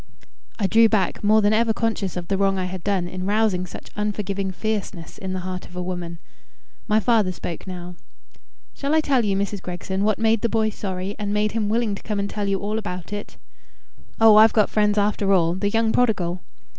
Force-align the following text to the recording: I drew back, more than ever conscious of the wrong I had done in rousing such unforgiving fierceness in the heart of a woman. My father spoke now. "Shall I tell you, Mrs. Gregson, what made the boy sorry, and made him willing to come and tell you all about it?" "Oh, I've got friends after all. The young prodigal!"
I 0.57 0.65
drew 0.65 0.89
back, 0.89 1.23
more 1.23 1.43
than 1.43 1.53
ever 1.53 1.73
conscious 1.73 2.17
of 2.17 2.27
the 2.27 2.35
wrong 2.35 2.57
I 2.57 2.65
had 2.65 2.83
done 2.83 3.07
in 3.07 3.27
rousing 3.27 3.67
such 3.67 3.91
unforgiving 3.95 4.49
fierceness 4.51 5.19
in 5.19 5.33
the 5.33 5.41
heart 5.41 5.67
of 5.67 5.75
a 5.75 5.81
woman. 5.83 6.17
My 6.87 6.99
father 6.99 7.31
spoke 7.31 7.67
now. 7.67 7.93
"Shall 8.73 8.95
I 8.95 9.01
tell 9.01 9.23
you, 9.23 9.37
Mrs. 9.37 9.61
Gregson, 9.61 10.03
what 10.03 10.17
made 10.17 10.41
the 10.41 10.49
boy 10.49 10.71
sorry, 10.71 11.15
and 11.19 11.31
made 11.31 11.51
him 11.51 11.69
willing 11.69 11.93
to 11.93 12.01
come 12.01 12.19
and 12.19 12.27
tell 12.27 12.47
you 12.47 12.59
all 12.59 12.79
about 12.79 13.13
it?" 13.13 13.37
"Oh, 14.19 14.37
I've 14.37 14.53
got 14.53 14.71
friends 14.71 14.97
after 14.97 15.33
all. 15.33 15.53
The 15.53 15.69
young 15.69 15.91
prodigal!" 15.91 16.41